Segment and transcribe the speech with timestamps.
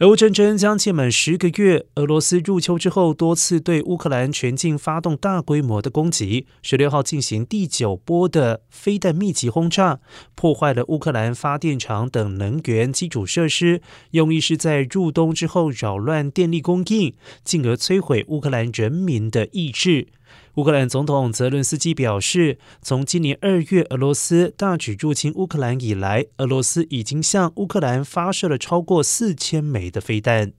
[0.00, 6.48] 俄乌战争将届满十个月，俄罗斯入秋之后，多次对乌克兰全境发动大规模的攻击。
[6.62, 10.00] 十六号进行第九波的飞弹密集轰炸，
[10.34, 17.14] 破坏了乌克兰发电厂等能源基础设施，用意是在入冬之后扰乱电力供应，
[17.44, 20.08] 进而摧毁乌克兰人民的意志。
[20.54, 30.52] 乌克兰总统泽伦斯基表示，从今年二月俄罗斯大举入侵乌克兰以来，俄罗斯已经向乌克兰发射了超过四千枚的飞弹。